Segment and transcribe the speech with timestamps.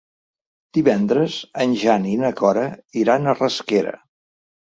[0.77, 2.65] Divendres en Jan i na Cora
[3.03, 3.95] iran a Rasquera.